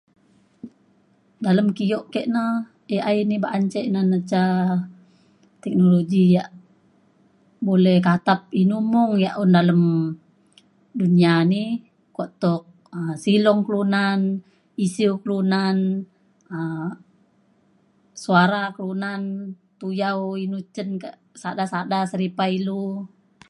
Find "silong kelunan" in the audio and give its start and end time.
13.23-14.19